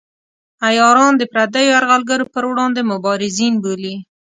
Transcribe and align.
عیاران 0.67 1.13
د 1.17 1.23
پردیو 1.33 1.71
یرغلګرو 1.73 2.31
پر 2.33 2.43
وړاندې 2.51 2.81
مبارزین 2.91 3.53
بولي. 3.63 3.95